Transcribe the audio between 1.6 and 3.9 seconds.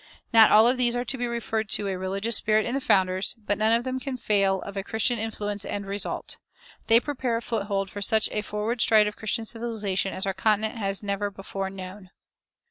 to a religious spirit in the founders, but none of